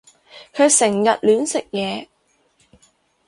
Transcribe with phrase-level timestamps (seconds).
[0.55, 2.07] 佢成日亂食嘢